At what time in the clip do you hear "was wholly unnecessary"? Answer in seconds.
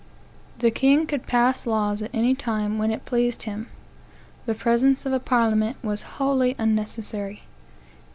5.83-7.43